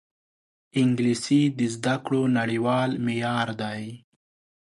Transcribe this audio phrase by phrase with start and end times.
[0.79, 3.81] انګلیسي د زده کړو نړیوال معیار دی